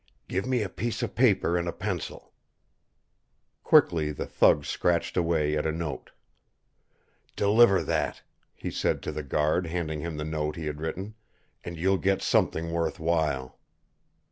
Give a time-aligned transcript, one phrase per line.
[0.27, 2.33] "Give me a piece of paper and a pencil."
[3.63, 6.09] Quickly the thug scratched away at a note.
[7.35, 8.23] "Deliver that,"
[8.55, 11.13] he said to the guard, handing him the note he had written,
[11.63, 13.59] "and you'll get something worth while."